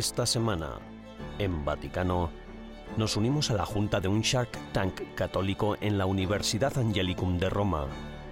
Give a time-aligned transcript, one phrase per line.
[0.00, 0.78] Esta semana,
[1.38, 2.30] en Vaticano,
[2.96, 7.50] nos unimos a la junta de un Shark Tank católico en la Universidad Angelicum de
[7.50, 7.84] Roma.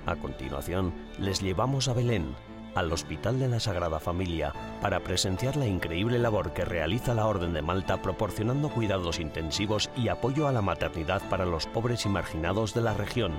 [0.07, 2.35] A continuación, les llevamos a Belén,
[2.75, 7.53] al Hospital de la Sagrada Familia, para presenciar la increíble labor que realiza la Orden
[7.53, 12.73] de Malta proporcionando cuidados intensivos y apoyo a la maternidad para los pobres y marginados
[12.73, 13.35] de la región.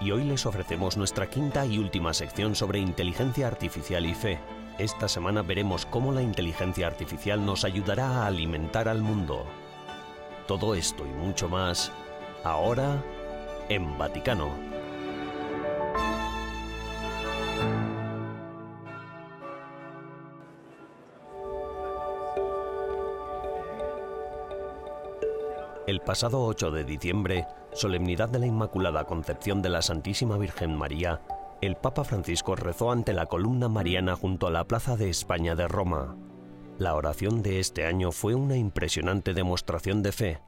[0.00, 4.38] Y hoy les ofrecemos nuestra quinta y última sección sobre inteligencia artificial y fe.
[4.78, 9.44] Esta semana veremos cómo la inteligencia artificial nos ayudará a alimentar al mundo.
[10.48, 11.92] Todo esto y mucho más,
[12.42, 13.02] ahora
[13.68, 14.50] en Vaticano.
[25.86, 31.20] El pasado 8 de diciembre, solemnidad de la Inmaculada Concepción de la Santísima Virgen María,
[31.62, 35.68] el Papa Francisco rezó ante la columna mariana junto a la Plaza de España de
[35.68, 36.16] Roma.
[36.76, 40.40] La oración de este año fue una impresionante demostración de fe.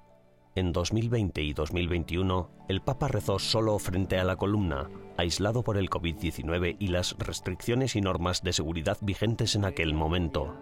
[0.56, 5.88] En 2020 y 2021, el Papa rezó solo frente a la columna, aislado por el
[5.88, 10.56] COVID-19 y las restricciones y normas de seguridad vigentes en aquel momento.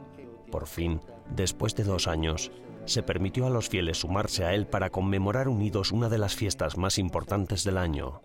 [0.50, 1.00] Por fin,
[1.34, 2.52] después de dos años,
[2.84, 6.76] se permitió a los fieles sumarse a él para conmemorar unidos una de las fiestas
[6.76, 8.20] más importantes del año.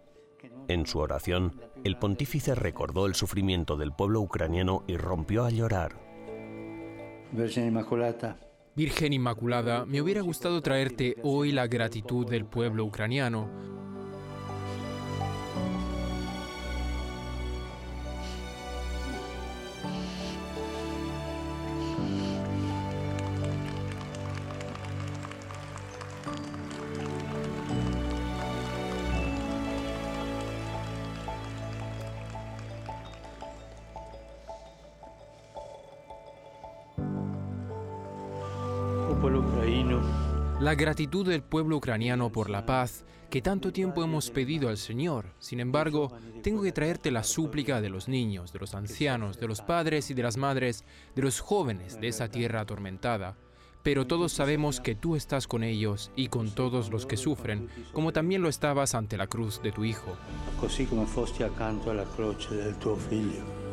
[0.70, 5.96] En su oración, el pontífice recordó el sufrimiento del pueblo ucraniano y rompió a llorar.
[7.32, 8.38] Virgen Inmaculada.
[8.76, 13.50] Virgen Inmaculada, me hubiera gustado traerte hoy la gratitud del pueblo ucraniano.
[40.68, 45.34] La gratitud del pueblo ucraniano por la paz que tanto tiempo hemos pedido al Señor.
[45.40, 46.12] Sin embargo,
[46.44, 50.14] tengo que traerte la súplica de los niños, de los ancianos, de los padres y
[50.14, 50.84] de las madres,
[51.16, 53.38] de los jóvenes de esa tierra atormentada.
[53.82, 58.12] Pero todos sabemos que tú estás con ellos y con todos los que sufren, como
[58.12, 60.18] también lo estabas ante la cruz de tu Hijo.
[60.60, 60.86] Così
[61.44, 63.67] alla croce del tuo figlio.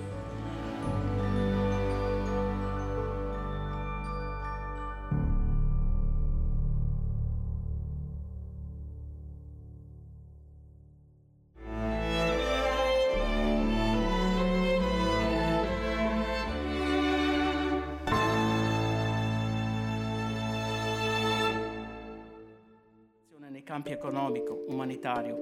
[24.05, 25.39] Económico, humanitario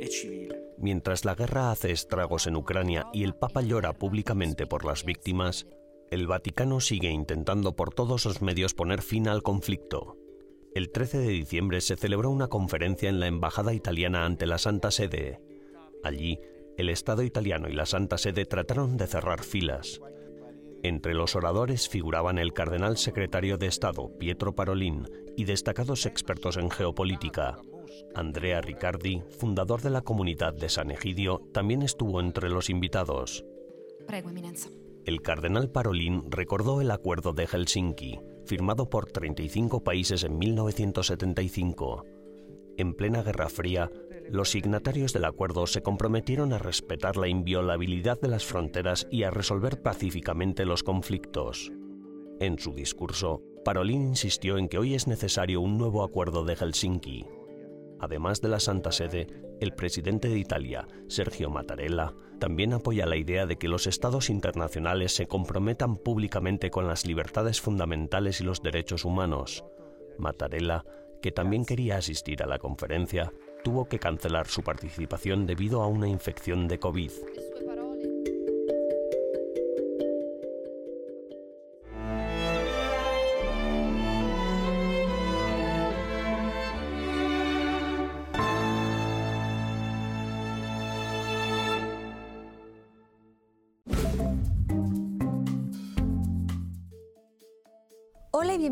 [0.00, 0.62] e civile.
[0.78, 5.66] Mientras la guerra hace estragos en Ucrania y el Papa llora públicamente por las víctimas,
[6.10, 10.16] el Vaticano sigue intentando por todos los medios poner fin al conflicto.
[10.74, 14.90] El 13 de diciembre se celebró una conferencia en la Embajada italiana ante la Santa
[14.90, 15.42] Sede.
[16.02, 16.40] Allí,
[16.78, 20.00] el Estado italiano y la Santa Sede trataron de cerrar filas.
[20.82, 26.70] Entre los oradores figuraban el cardenal secretario de Estado, Pietro Parolin, y destacados expertos en
[26.70, 27.58] geopolítica.
[28.14, 33.44] Andrea Riccardi, fundador de la comunidad de San Egidio, también estuvo entre los invitados.
[35.04, 42.04] El cardenal Parolin recordó el acuerdo de Helsinki, firmado por 35 países en 1975.
[42.76, 43.90] En plena Guerra Fría,
[44.30, 49.30] los signatarios del acuerdo se comprometieron a respetar la inviolabilidad de las fronteras y a
[49.30, 51.72] resolver pacíficamente los conflictos.
[52.40, 57.26] En su discurso, Parolin insistió en que hoy es necesario un nuevo acuerdo de Helsinki.
[58.00, 59.26] Además de la Santa Sede,
[59.60, 65.12] el presidente de Italia, Sergio Mattarella, también apoya la idea de que los estados internacionales
[65.12, 69.64] se comprometan públicamente con las libertades fundamentales y los derechos humanos.
[70.18, 70.84] Mattarella,
[71.20, 73.32] que también quería asistir a la conferencia,
[73.64, 77.10] tuvo que cancelar su participación debido a una infección de COVID.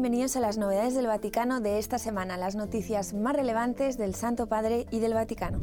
[0.06, 4.46] Bienvenidos a las novedades del Vaticano de esta semana, las noticias más relevantes del Santo
[4.46, 5.58] Padre y del Vaticano.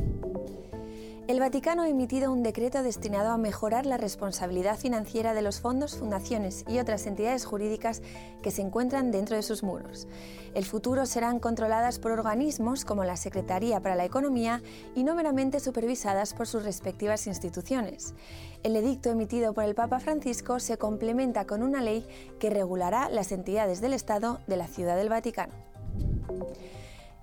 [1.33, 5.97] El Vaticano ha emitido un decreto destinado a mejorar la responsabilidad financiera de los fondos,
[5.97, 8.03] fundaciones y otras entidades jurídicas
[8.43, 10.07] que se encuentran dentro de sus muros.
[10.53, 14.61] El futuro serán controladas por organismos como la Secretaría para la Economía
[14.93, 18.13] y no meramente supervisadas por sus respectivas instituciones.
[18.61, 22.05] El edicto emitido por el Papa Francisco se complementa con una ley
[22.39, 25.53] que regulará las entidades del Estado de la Ciudad del Vaticano.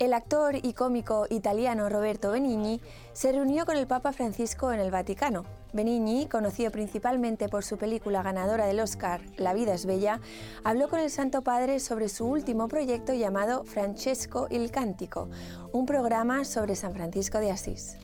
[0.00, 2.81] El actor y cómico italiano Roberto Benigni
[3.12, 5.44] se reunió con el Papa Francisco en el Vaticano.
[5.75, 10.23] Benigni, conocido principalmente por su película ganadora del Oscar La vida es bella,
[10.64, 15.29] habló con el Santo Padre sobre su último proyecto llamado Francesco il Cantico,
[15.73, 17.99] un programa sobre San Francisco de Asís.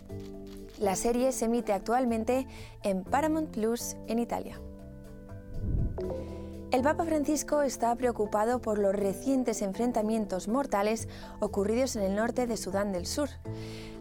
[0.78, 2.46] La serie se emite actualmente
[2.82, 4.60] en Paramount Plus en Italia.
[6.76, 11.08] El Papa Francisco está preocupado por los recientes enfrentamientos mortales
[11.40, 13.30] ocurridos en el norte de Sudán del Sur.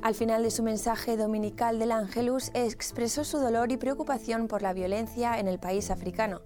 [0.01, 4.73] Al final de su mensaje dominical del Ángelus expresó su dolor y preocupación por la
[4.73, 6.41] violencia en el país africano.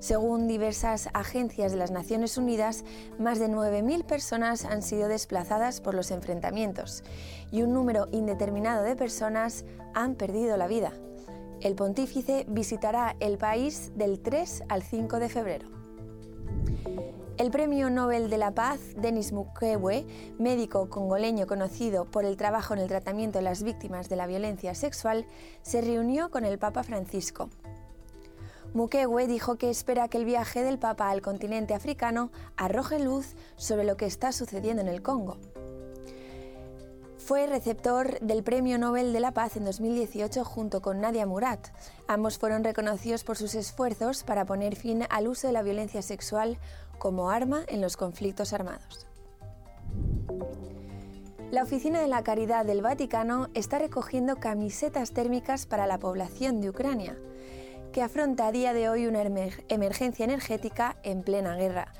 [0.00, 2.84] Según diversas agencias de las Naciones Unidas,
[3.18, 7.04] más de 9.000 personas han sido desplazadas por los enfrentamientos
[7.50, 9.64] y un número indeterminado de personas
[9.94, 10.92] han perdido la vida.
[11.64, 15.66] El pontífice visitará el país del 3 al 5 de febrero.
[17.38, 20.04] El Premio Nobel de la Paz, Denis Mukwege,
[20.38, 24.74] médico congoleño conocido por el trabajo en el tratamiento de las víctimas de la violencia
[24.74, 25.24] sexual,
[25.62, 27.48] se reunió con el Papa Francisco.
[28.74, 33.84] Mukwege dijo que espera que el viaje del Papa al continente africano arroje luz sobre
[33.84, 35.38] lo que está sucediendo en el Congo.
[37.24, 41.58] Fue receptor del Premio Nobel de la Paz en 2018 junto con Nadia Murad.
[42.06, 46.58] Ambos fueron reconocidos por sus esfuerzos para poner fin al uso de la violencia sexual
[46.98, 49.06] como arma en los conflictos armados.
[51.50, 56.68] La Oficina de la Caridad del Vaticano está recogiendo camisetas térmicas para la población de
[56.68, 57.16] Ucrania,
[57.94, 61.94] que afronta a día de hoy una emergencia energética en plena guerra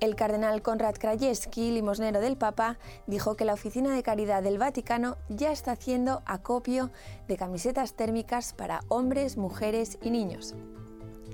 [0.00, 5.16] el cardenal Konrad Krajewski, limosnero del Papa, dijo que la Oficina de Caridad del Vaticano
[5.28, 6.90] ya está haciendo acopio
[7.26, 10.54] de camisetas térmicas para hombres, mujeres y niños.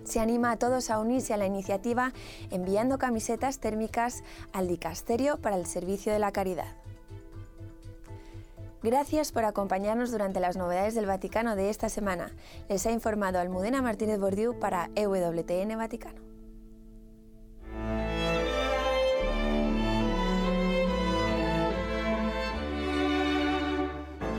[0.04, 2.12] Se anima a todos a unirse a la iniciativa
[2.50, 4.22] enviando camisetas térmicas
[4.52, 6.76] al Dicasterio para el Servicio de la Caridad.
[8.82, 12.32] Gracias por acompañarnos durante las novedades del Vaticano de esta semana.
[12.68, 16.33] Les ha informado Almudena Martínez Bordiú para EWTN Vaticano.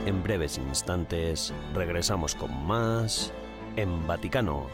[0.06, 3.32] En breves instantes regresamos con más
[3.74, 4.68] en Vaticano.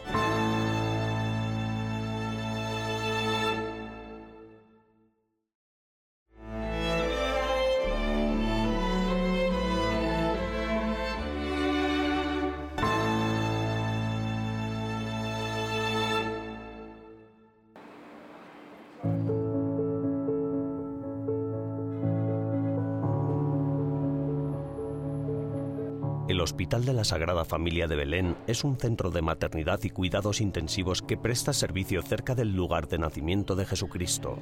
[26.62, 31.02] Hospital de la Sagrada Familia de Belén es un centro de maternidad y cuidados intensivos
[31.02, 34.38] que presta servicio cerca del lugar de nacimiento de Jesucristo.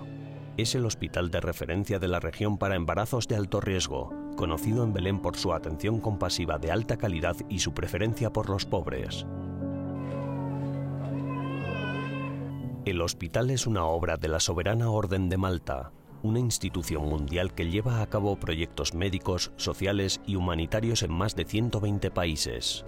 [0.59, 4.93] Es el hospital de referencia de la región para embarazos de alto riesgo, conocido en
[4.93, 9.25] Belén por su atención compasiva de alta calidad y su preferencia por los pobres.
[12.85, 15.91] El hospital es una obra de la Soberana Orden de Malta,
[16.23, 21.45] una institución mundial que lleva a cabo proyectos médicos, sociales y humanitarios en más de
[21.45, 22.85] 120 países.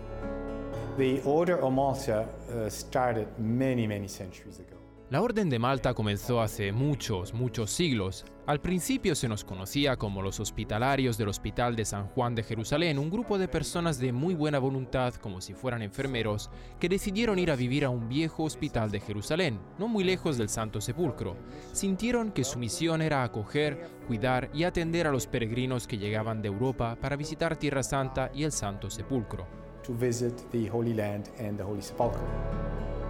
[0.99, 4.82] The Order Malta uh, started many, many centuries ago.
[5.13, 8.25] La Orden de Malta comenzó hace muchos, muchos siglos.
[8.47, 12.99] Al principio se nos conocía como los hospitalarios del Hospital de San Juan de Jerusalén,
[12.99, 16.49] un grupo de personas de muy buena voluntad, como si fueran enfermeros,
[16.81, 20.49] que decidieron ir a vivir a un viejo hospital de Jerusalén, no muy lejos del
[20.49, 21.37] Santo Sepulcro.
[21.73, 26.49] Sintieron que su misión era acoger, cuidar y atender a los peregrinos que llegaban de
[26.49, 29.47] Europa para visitar Tierra Santa y el Santo Sepulcro.
[31.83, 33.02] Sepulchre.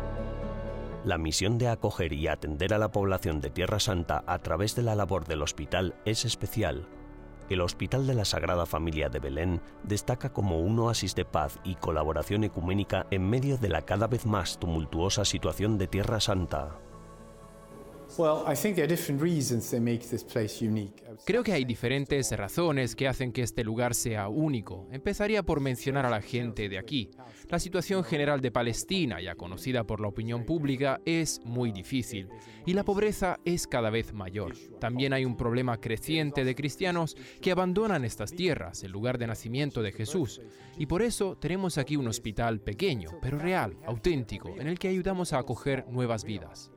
[1.05, 4.83] La misión de acoger y atender a la población de Tierra Santa a través de
[4.83, 6.87] la labor del hospital es especial.
[7.51, 11.75] El Hospital de la Sagrada Familia de Belén destaca como un oasis de paz y
[11.75, 16.79] colaboración ecuménica en medio de la cada vez más tumultuosa situación de Tierra Santa.
[21.25, 24.89] Creo que hay diferentes razones que hacen que este lugar sea único.
[24.91, 27.11] Empezaría por mencionar a la gente de aquí.
[27.49, 32.29] La situación general de Palestina, ya conocida por la opinión pública, es muy difícil
[32.67, 34.55] y la pobreza es cada vez mayor.
[34.81, 39.83] También hay un problema creciente de cristianos que abandonan estas tierras, el lugar de nacimiento
[39.83, 40.41] de Jesús.
[40.77, 45.33] Y por eso tenemos aquí un hospital pequeño, pero real, auténtico, en el que ayudamos
[45.33, 46.72] a acoger nuevas vidas.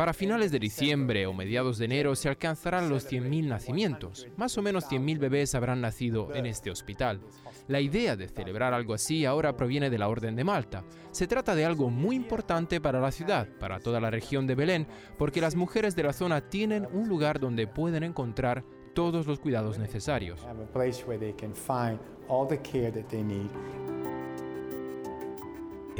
[0.00, 4.26] Para finales de diciembre o mediados de enero se alcanzarán los 100.000 nacimientos.
[4.38, 7.20] Más o menos 100.000 bebés habrán nacido en este hospital.
[7.68, 10.84] La idea de celebrar algo así ahora proviene de la Orden de Malta.
[11.10, 14.86] Se trata de algo muy importante para la ciudad, para toda la región de Belén,
[15.18, 18.64] porque las mujeres de la zona tienen un lugar donde pueden encontrar
[18.94, 20.40] todos los cuidados necesarios.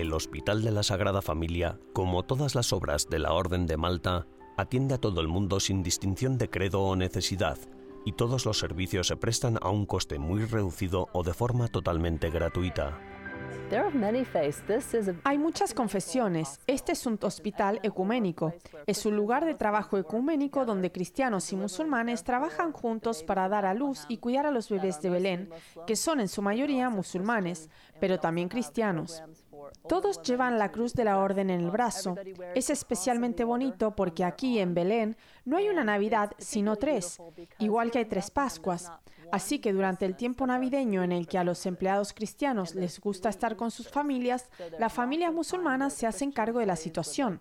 [0.00, 4.26] El Hospital de la Sagrada Familia, como todas las obras de la Orden de Malta,
[4.56, 7.58] atiende a todo el mundo sin distinción de credo o necesidad,
[8.06, 12.30] y todos los servicios se prestan a un coste muy reducido o de forma totalmente
[12.30, 12.98] gratuita.
[15.24, 16.58] Hay muchas confesiones.
[16.66, 18.54] Este es un hospital ecuménico.
[18.86, 23.74] Es un lugar de trabajo ecuménico donde cristianos y musulmanes trabajan juntos para dar a
[23.74, 25.50] luz y cuidar a los bebés de Belén,
[25.86, 27.68] que son en su mayoría musulmanes,
[28.00, 29.22] pero también cristianos.
[29.88, 32.16] Todos llevan la cruz de la orden en el brazo.
[32.54, 37.18] Es especialmente bonito porque aquí en Belén no hay una Navidad, sino tres,
[37.58, 38.90] igual que hay tres Pascuas.
[39.32, 43.28] Así que durante el tiempo navideño en el que a los empleados cristianos les gusta
[43.28, 47.40] estar con sus familias, las familias musulmanas se hacen cargo de la situación.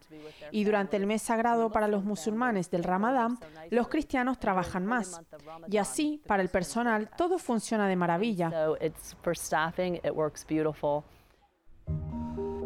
[0.52, 5.22] Y durante el mes sagrado para los musulmanes del Ramadán, los cristianos trabajan más.
[5.68, 8.52] Y así, para el personal, todo funciona de maravilla.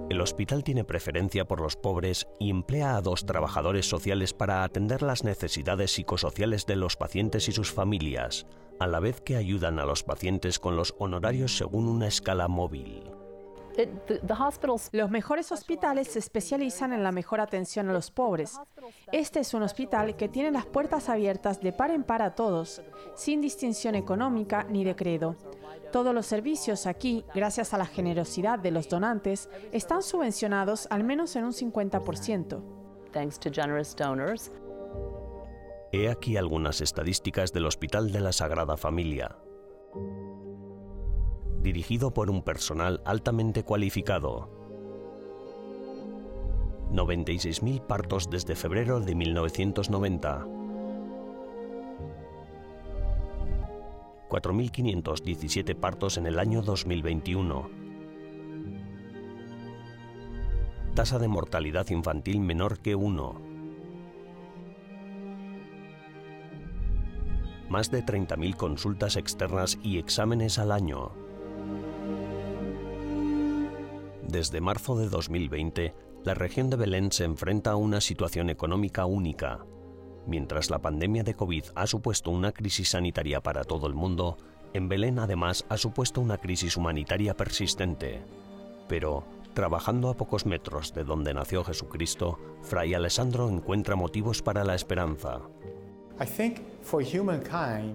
[0.10, 5.02] El hospital tiene preferencia por los pobres y emplea a dos trabajadores sociales para atender
[5.02, 8.46] las necesidades psicosociales de los pacientes y sus familias,
[8.80, 13.04] a la vez que ayudan a los pacientes con los honorarios según una escala móvil.
[14.92, 18.60] Los mejores hospitales se especializan en la mejor atención a los pobres.
[19.12, 22.82] Este es un hospital que tiene las puertas abiertas de par en par a todos,
[23.16, 25.36] sin distinción económica ni de credo.
[25.92, 31.36] Todos los servicios aquí, gracias a la generosidad de los donantes, están subvencionados al menos
[31.36, 32.62] en un 50%.
[35.92, 39.38] He aquí algunas estadísticas del Hospital de la Sagrada Familia.
[41.64, 44.50] Dirigido por un personal altamente cualificado.
[46.92, 50.46] 96.000 partos desde febrero de 1990.
[54.28, 57.70] 4.517 partos en el año 2021.
[60.96, 63.42] Tasa de mortalidad infantil menor que 1.
[67.70, 71.23] Más de 30.000 consultas externas y exámenes al año.
[74.34, 79.64] Desde marzo de 2020, la región de Belén se enfrenta a una situación económica única.
[80.26, 84.38] Mientras la pandemia de COVID ha supuesto una crisis sanitaria para todo el mundo,
[84.74, 88.24] en Belén además ha supuesto una crisis humanitaria persistente.
[88.88, 89.24] Pero,
[89.54, 95.42] trabajando a pocos metros de donde nació Jesucristo, Fray Alessandro encuentra motivos para la esperanza.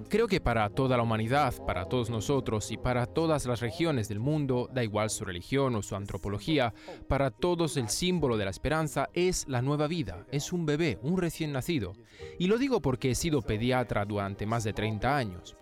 [0.09, 4.21] Creo que para toda la humanidad, para todos nosotros y para todas las regiones del
[4.21, 6.73] mundo, da igual su religión o su antropología,
[7.07, 11.19] para todos el símbolo de la esperanza es la nueva vida, es un bebé, un
[11.19, 11.93] recién nacido.
[12.39, 15.57] Y lo digo porque he sido pediatra durante más de 30 años.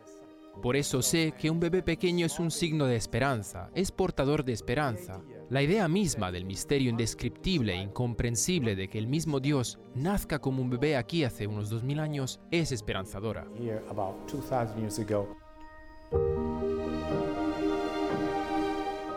[0.63, 4.53] Por eso sé que un bebé pequeño es un signo de esperanza, es portador de
[4.53, 5.21] esperanza.
[5.49, 10.61] La idea misma del misterio indescriptible e incomprensible de que el mismo Dios nazca como
[10.61, 13.47] un bebé aquí hace unos 2000 años es esperanzadora.
[13.57, 15.29] here about 2,000 years ago,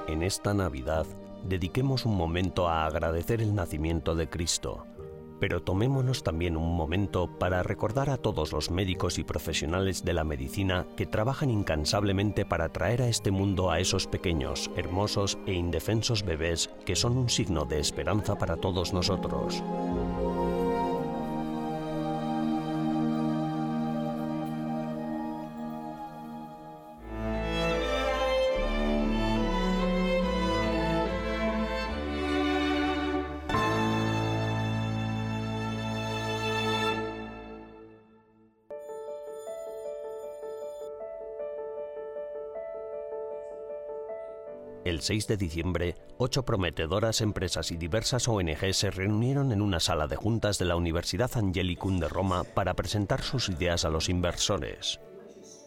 [0.08, 1.08] En esta Navidad,
[1.48, 4.86] dediquemos un momento a agradecer el nacimiento de Cristo,
[5.40, 10.24] pero tomémonos también un momento para recordar a todos los médicos y profesionales de la
[10.24, 16.24] medicina que trabajan incansablemente para traer a este mundo a esos pequeños, hermosos e indefensos
[16.24, 19.64] bebés que son un signo de esperanza para todos nosotros.
[44.90, 50.08] El 6 de diciembre, ocho prometedoras empresas y diversas ONG se reunieron en una sala
[50.08, 55.00] de juntas de la Universidad Angelicum de Roma para presentar sus ideas a los inversores.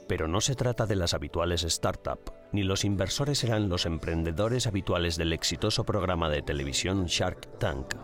[0.09, 5.17] Pero no se trata de las habituales startups, ni los inversores eran los emprendedores habituales
[5.17, 7.95] del exitoso programa de televisión Shark Tank.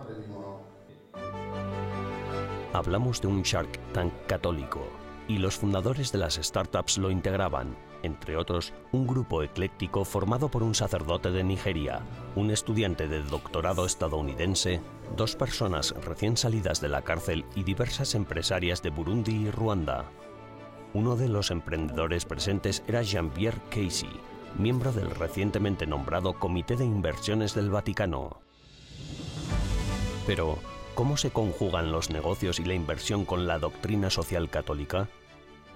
[2.73, 4.87] Hablamos de un Shark Tank católico,
[5.27, 10.62] y los fundadores de las startups lo integraban, entre otros, un grupo ecléctico formado por
[10.62, 12.00] un sacerdote de Nigeria,
[12.37, 14.81] un estudiante de doctorado estadounidense,
[15.17, 20.05] dos personas recién salidas de la cárcel y diversas empresarias de Burundi y Ruanda.
[20.95, 24.11] Uno de los emprendedores presentes era Jean-Pierre Casey,
[24.57, 28.40] miembro del recientemente nombrado Comité de Inversiones del Vaticano.
[30.26, 30.59] Pero,
[30.95, 35.09] ¿cómo se conjugan los negocios y la inversión con la doctrina social católica?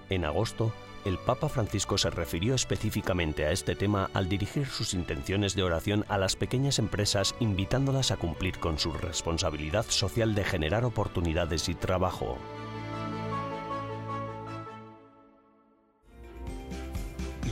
[0.09, 0.71] En agosto,
[1.05, 6.05] el Papa Francisco se refirió específicamente a este tema al dirigir sus intenciones de oración
[6.07, 11.75] a las pequeñas empresas invitándolas a cumplir con su responsabilidad social de generar oportunidades y
[11.75, 12.37] trabajo.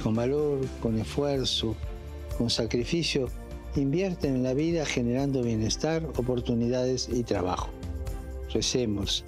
[0.01, 1.75] con valor, con esfuerzo,
[2.38, 3.29] con sacrificio,
[3.75, 7.70] invierten en la vida generando bienestar, oportunidades y trabajo.
[8.53, 9.24] Recemos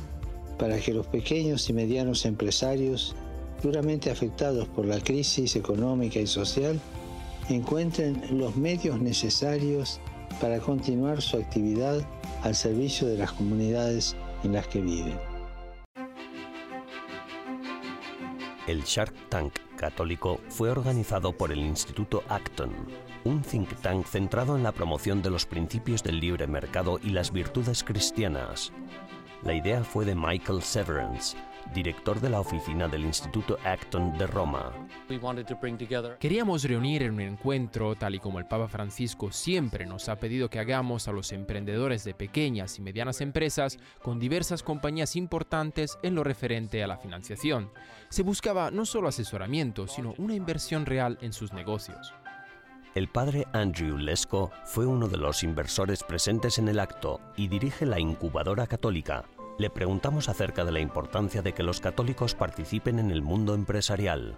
[0.57, 3.15] para que los pequeños y medianos empresarios
[3.63, 6.79] duramente afectados por la crisis económica y social
[7.50, 10.00] encuentren los medios necesarios
[10.39, 12.05] para continuar su actividad
[12.43, 15.17] al servicio de las comunidades en las que viven.
[18.67, 22.72] El Shark Tank católico fue organizado por el Instituto Acton,
[23.25, 27.34] un think tank centrado en la promoción de los principios del libre mercado y las
[27.34, 28.72] virtudes cristianas.
[29.43, 31.36] La idea fue de Michael Severance,
[31.74, 34.72] director de la oficina del Instituto Acton de Roma.
[36.20, 40.50] Queríamos reunir en un encuentro, tal y como el Papa Francisco siempre nos ha pedido
[40.50, 46.15] que hagamos a los emprendedores de pequeñas y medianas empresas con diversas compañías importantes en
[46.15, 47.72] lo referente a la financiación.
[48.10, 52.13] Se buscaba no solo asesoramiento, sino una inversión real en sus negocios.
[52.96, 57.88] El padre Andrew Lesko fue uno de los inversores presentes en el acto y dirige
[57.88, 59.25] la incubadora católica,
[59.57, 64.36] le preguntamos acerca de la importancia de que los católicos participen en el mundo empresarial.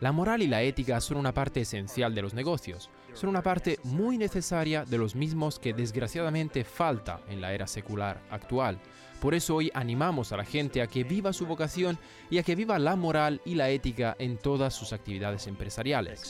[0.00, 2.90] La moral y la ética son una parte esencial de los negocios.
[3.14, 8.20] Son una parte muy necesaria de los mismos que desgraciadamente falta en la era secular
[8.30, 8.78] actual.
[9.20, 11.98] Por eso hoy animamos a la gente a que viva su vocación
[12.30, 16.20] y a que viva la moral y la ética en todas sus actividades empresariales.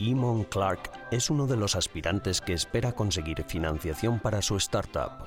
[0.00, 5.26] Eamon Clark es uno de los aspirantes que espera conseguir financiación para su startup.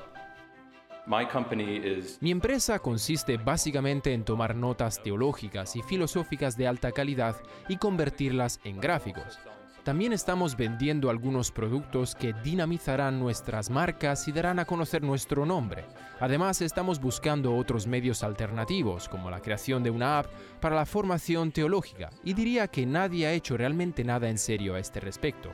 [2.22, 7.36] Mi empresa consiste básicamente en tomar notas teológicas y filosóficas de alta calidad
[7.68, 9.40] y convertirlas en gráficos.
[9.84, 15.86] También estamos vendiendo algunos productos que dinamizarán nuestras marcas y darán a conocer nuestro nombre.
[16.20, 20.28] Además, estamos buscando otros medios alternativos, como la creación de una app
[20.60, 24.80] para la formación teológica, y diría que nadie ha hecho realmente nada en serio a
[24.80, 25.50] este respecto.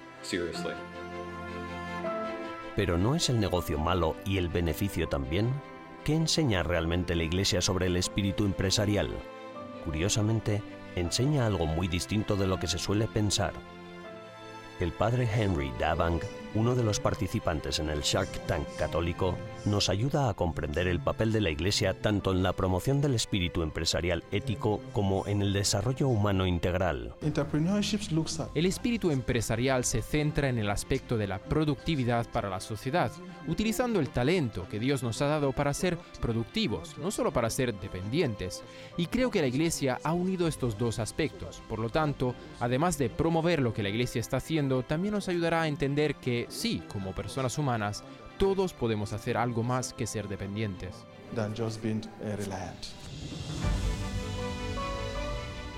[2.75, 5.49] Pero ¿no es el negocio malo y el beneficio también?
[6.03, 9.09] ¿Qué enseña realmente la Iglesia sobre el espíritu empresarial?
[9.85, 10.61] Curiosamente,
[10.95, 13.53] enseña algo muy distinto de lo que se suele pensar.
[14.79, 16.21] El padre Henry Davang,
[16.55, 21.31] uno de los participantes en el Shark Tank católico, nos ayuda a comprender el papel
[21.31, 26.07] de la Iglesia tanto en la promoción del espíritu empresarial ético como en el desarrollo
[26.07, 27.13] humano integral.
[28.55, 33.11] El espíritu empresarial se centra en el aspecto de la productividad para la sociedad,
[33.47, 37.73] utilizando el talento que Dios nos ha dado para ser productivos, no solo para ser
[37.73, 38.63] dependientes.
[38.95, 41.61] Y creo que la Iglesia ha unido estos dos aspectos.
[41.67, 45.63] Por lo tanto, además de promover lo que la Iglesia está haciendo, también nos ayudará
[45.63, 48.03] a entender que sí, como personas humanas,
[48.37, 50.95] todos podemos hacer algo más que ser dependientes.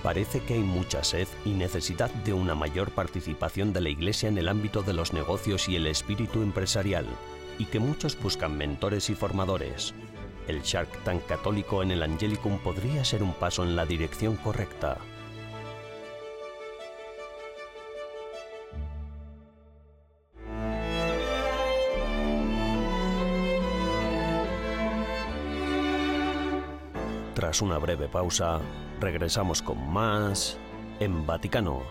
[0.03, 4.37] Parece que hay mucha sed y necesidad de una mayor participación de la Iglesia en
[4.37, 7.05] el ámbito de los negocios y el espíritu empresarial,
[7.57, 9.93] y que muchos buscan mentores y formadores.
[10.47, 14.97] El Shark Tank católico en el Angelicum podría ser un paso en la dirección correcta.
[27.59, 28.61] Tras una breve pausa,
[29.01, 30.57] regresamos con más
[31.01, 31.81] en Vaticano.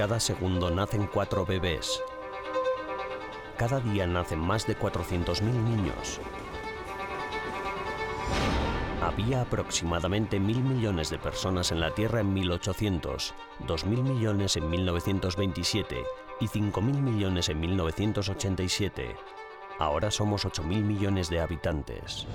[0.00, 2.02] Cada segundo nacen cuatro bebés.
[3.58, 6.22] Cada día nacen más de 400.000 niños.
[9.02, 13.34] Había aproximadamente mil millones de personas en la Tierra en 1800,
[13.66, 16.02] 2.000 millones en 1927
[16.40, 19.16] y 5.000 millones en 1987.
[19.78, 22.26] Ahora somos 8.000 millones de habitantes.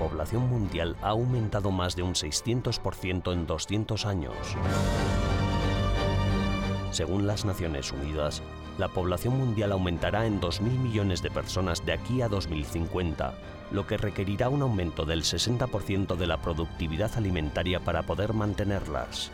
[0.00, 4.34] Población mundial ha aumentado más de un 600% en 200 años.
[6.90, 8.42] Según las Naciones Unidas,
[8.78, 13.34] la población mundial aumentará en 2.000 millones de personas de aquí a 2050,
[13.72, 19.30] lo que requerirá un aumento del 60% de la productividad alimentaria para poder mantenerlas.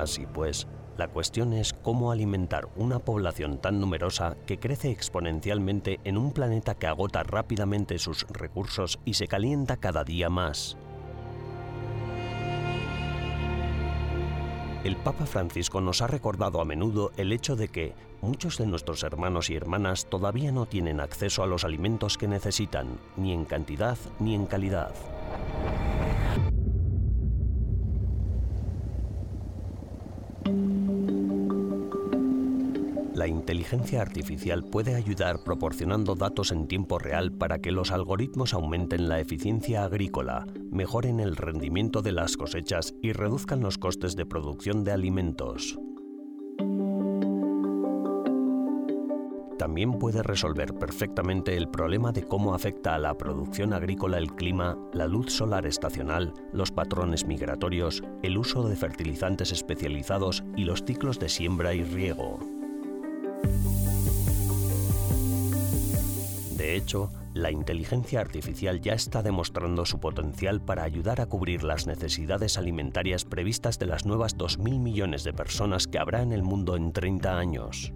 [0.00, 6.16] Así pues, la cuestión es cómo alimentar una población tan numerosa que crece exponencialmente en
[6.16, 10.78] un planeta que agota rápidamente sus recursos y se calienta cada día más.
[14.84, 19.02] El Papa Francisco nos ha recordado a menudo el hecho de que muchos de nuestros
[19.02, 23.98] hermanos y hermanas todavía no tienen acceso a los alimentos que necesitan, ni en cantidad
[24.18, 24.94] ni en calidad.
[33.50, 39.18] Inteligencia artificial puede ayudar proporcionando datos en tiempo real para que los algoritmos aumenten la
[39.18, 44.92] eficiencia agrícola, mejoren el rendimiento de las cosechas y reduzcan los costes de producción de
[44.92, 45.80] alimentos.
[49.58, 54.78] También puede resolver perfectamente el problema de cómo afecta a la producción agrícola el clima,
[54.92, 61.18] la luz solar estacional, los patrones migratorios, el uso de fertilizantes especializados y los ciclos
[61.18, 62.59] de siembra y riego.
[66.60, 71.86] De hecho, la inteligencia artificial ya está demostrando su potencial para ayudar a cubrir las
[71.86, 76.76] necesidades alimentarias previstas de las nuevas 2.000 millones de personas que habrá en el mundo
[76.76, 77.94] en 30 años.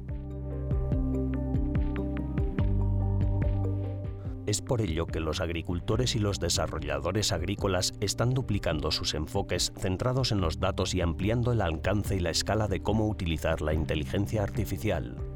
[4.47, 10.33] Es por ello que los agricultores y los desarrolladores agrícolas están duplicando sus enfoques centrados
[10.33, 14.43] en los datos y ampliando el alcance y la escala de cómo utilizar la inteligencia
[14.43, 15.34] artificial.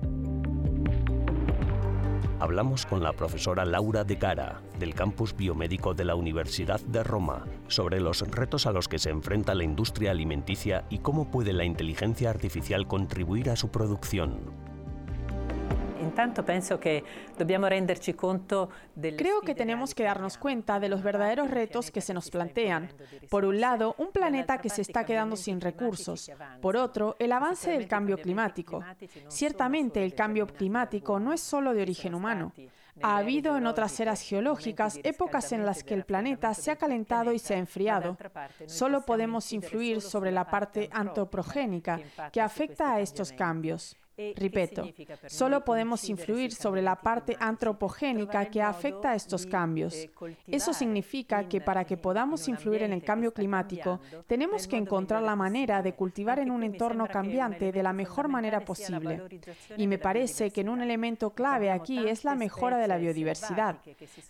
[2.40, 7.44] Hablamos con la profesora Laura De Cara, del campus biomédico de la Universidad de Roma,
[7.66, 11.64] sobre los retos a los que se enfrenta la industria alimenticia y cómo puede la
[11.64, 14.67] inteligencia artificial contribuir a su producción.
[19.16, 22.90] Creo que tenemos que darnos cuenta de los verdaderos retos que se nos plantean.
[23.30, 26.30] Por un lado, un planeta que se está quedando sin recursos.
[26.60, 28.84] Por otro, el avance del cambio climático.
[29.28, 32.52] Ciertamente, el cambio climático no es solo de origen humano.
[33.02, 37.32] Ha habido en otras eras geológicas épocas en las que el planeta se ha calentado
[37.32, 38.16] y se ha enfriado.
[38.66, 42.00] Solo podemos influir sobre la parte antropogénica
[42.32, 43.96] que afecta a estos cambios.
[44.36, 44.88] Ripeto,
[45.26, 50.08] solo podemos influir sobre la parte antropogénica que afecta a estos cambios.
[50.46, 55.36] Eso significa que para que podamos influir en el cambio climático, tenemos que encontrar la
[55.36, 59.22] manera de cultivar en un entorno cambiante de la mejor manera posible.
[59.76, 63.76] Y me parece que un elemento clave aquí es la mejora de la biodiversidad.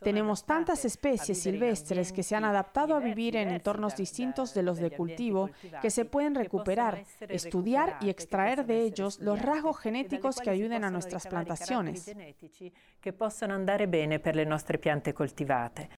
[0.01, 4.79] Tenemos tantas especies silvestres que se han adaptado a vivir en entornos distintos de los
[4.79, 5.51] de cultivo
[5.83, 10.91] que se pueden recuperar, estudiar y extraer de ellos los rasgos genéticos que ayuden a
[10.91, 12.15] nuestras plantaciones.
[13.01, 15.91] Que possono andare bene per le nostre piante coltivate.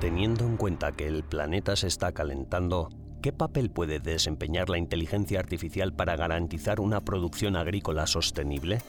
[0.00, 2.90] Teniendo en cuenta que el planeta se está calentando,
[3.22, 8.82] ¿qué papel puede desempeñar la inteligencia artificial para garantizar una producción agrícola sostenible?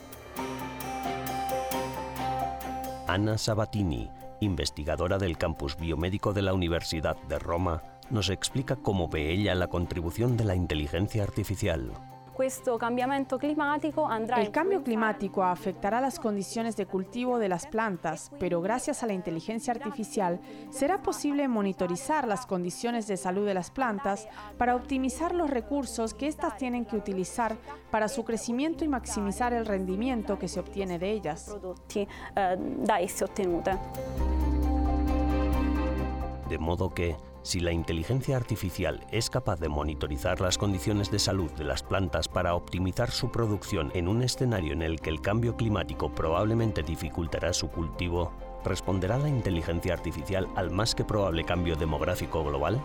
[3.08, 4.10] Ana Sabatini,
[4.42, 9.68] investigadora del campus biomédico de la Universidad de Roma, nos explica cómo ve ella la
[9.68, 11.92] contribución de la inteligencia artificial.
[14.38, 19.14] El cambio climático afectará las condiciones de cultivo de las plantas, pero gracias a la
[19.14, 20.40] inteligencia artificial
[20.70, 26.28] será posible monitorizar las condiciones de salud de las plantas para optimizar los recursos que
[26.28, 27.58] éstas tienen que utilizar
[27.90, 31.58] para su crecimiento y maximizar el rendimiento que se obtiene de ellas.
[36.50, 37.18] De modo que,
[37.48, 42.28] si la inteligencia artificial es capaz de monitorizar las condiciones de salud de las plantas
[42.28, 47.54] para optimizar su producción en un escenario en el que el cambio climático probablemente dificultará
[47.54, 48.34] su cultivo,
[48.66, 52.82] ¿Responderá la inteligencia artificial al más que probable cambio demográfico global?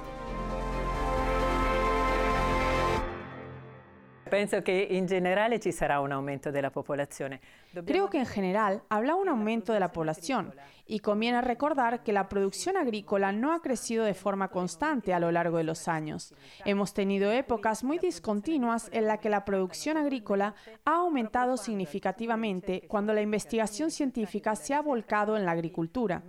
[7.85, 10.55] Creo que en general habrá un aumento de la población
[10.92, 15.33] y conviene recordar que la producción agrícola no ha crecido de forma constante a lo
[15.33, 16.35] largo de los años.
[16.66, 23.14] Hemos tenido épocas muy discontinuas en las que la producción agrícola ha aumentado significativamente cuando
[23.14, 26.24] la investigación científica se ha volcado en la agricultura.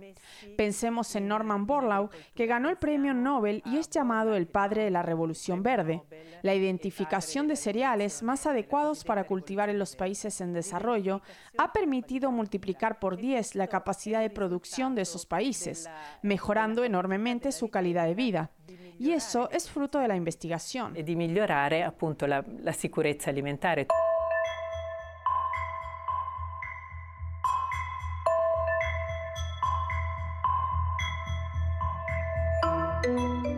[0.56, 4.90] Pensemos en Norman Borlaug, que ganó el premio Nobel y es llamado el padre de
[4.90, 6.04] la Revolución Verde.
[6.40, 11.20] La identificación de cereales más adecuados para cultivar en los países en desarrollo
[11.58, 14.53] ha permitido multiplicar por 10 la capacidad de producción
[14.94, 15.88] de esos países,
[16.22, 18.50] mejorando enormemente su calidad de vida.
[18.98, 20.96] Y eso es fruto de la investigación.
[20.96, 23.86] E di migliorare appunto la, la sicurezza alimentare.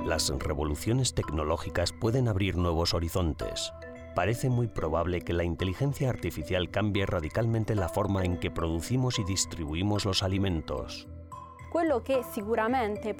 [0.07, 3.73] Las revoluciones tecnológicas pueden abrir nuevos horizontes,
[4.17, 9.25] parece muy probable que la inteligencia artificial cambie radicalmente la forma en que producimos y
[9.25, 11.07] distribuimos los alimentos.
[11.85, 13.15] Lo que seguramente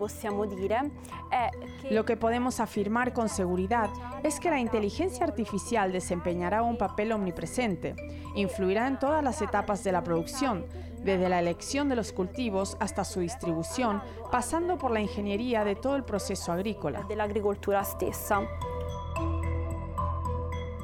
[1.91, 3.91] Lo que podemos afirmar con seguridad
[4.23, 7.95] es que la inteligencia artificial desempeñará un papel omnipresente,
[8.35, 10.65] influirá en todas las etapas de la producción,
[11.05, 15.95] desde la elección de los cultivos hasta su distribución, pasando por la ingeniería de todo
[15.97, 17.03] el proceso agrícola.
[17.03, 18.41] De la agricultura stessa.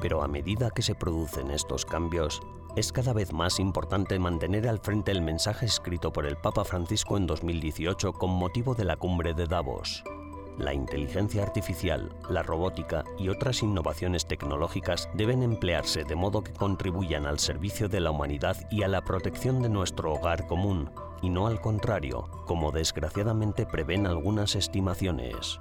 [0.03, 2.41] Pero a medida que se producen estos cambios,
[2.75, 7.15] es cada vez más importante mantener al frente el mensaje escrito por el Papa Francisco
[7.15, 10.03] en 2018 con motivo de la cumbre de Davos.
[10.57, 17.25] La inteligencia artificial, la robótica y otras innovaciones tecnológicas deben emplearse de modo que contribuyan
[17.25, 21.47] al servicio de la humanidad y a la protección de nuestro hogar común, y no
[21.47, 25.59] al contrario, como desgraciadamente prevén algunas estimaciones.